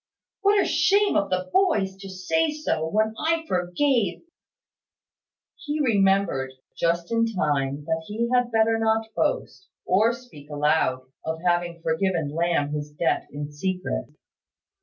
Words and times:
What 0.41 0.59
a 0.59 0.65
shame 0.65 1.15
of 1.15 1.29
the 1.29 1.51
boys 1.53 1.95
to 1.97 2.09
say 2.09 2.49
so, 2.49 2.87
when 2.89 3.13
I 3.19 3.45
forgave" 3.45 4.23
He 5.63 5.79
remembered, 5.79 6.53
just 6.75 7.11
in 7.11 7.27
time, 7.27 7.85
that 7.85 8.05
he 8.07 8.27
had 8.33 8.51
better 8.51 8.79
not 8.79 9.13
boast, 9.15 9.67
or 9.85 10.11
speak 10.11 10.49
aloud, 10.49 11.01
of 11.23 11.41
having 11.45 11.83
forgiven 11.83 12.29
Lamb 12.33 12.71
his 12.71 12.89
debt 12.89 13.27
in 13.31 13.51
secret. 13.51 14.07